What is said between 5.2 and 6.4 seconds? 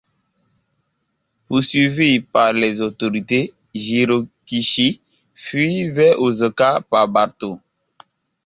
fuit vers